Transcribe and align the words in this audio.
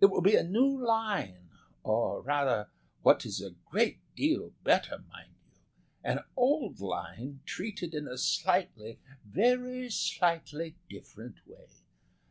It 0.00 0.06
will 0.06 0.22
be 0.22 0.34
a 0.36 0.42
new 0.42 0.82
line, 0.82 1.50
or 1.82 2.22
rather 2.22 2.70
what 3.02 3.26
is 3.26 3.42
a 3.42 3.50
great 3.68 3.98
deal 4.16 4.54
better, 4.64 5.00
mind 5.12 5.34
you 5.36 5.60
an 6.12 6.20
old 6.34 6.80
line 6.80 7.40
treated 7.44 7.92
in 7.94 8.08
a 8.08 8.16
slightly, 8.16 9.00
very 9.26 9.90
slightly 9.90 10.76
different 10.88 11.46
way. 11.46 11.66